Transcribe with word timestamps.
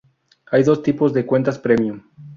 Hay 0.47 0.63
dos 0.63 0.81
tipos 0.81 1.13
de 1.13 1.27
cuentas 1.27 1.59
premium. 1.59 2.01